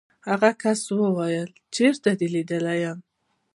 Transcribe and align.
هغه 0.29 0.49
کس 0.61 0.81
وویل 1.01 1.49
چېرته 1.75 2.09
دې 2.19 2.27
لیدلی 2.35 2.77
یم. 2.83 2.97